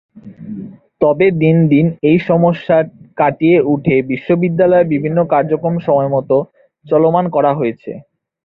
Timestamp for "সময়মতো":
5.87-6.37